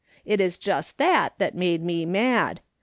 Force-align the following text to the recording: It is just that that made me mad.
It 0.25 0.41
is 0.41 0.57
just 0.57 0.97
that 0.97 1.37
that 1.37 1.53
made 1.53 1.83
me 1.83 2.07
mad. 2.07 2.61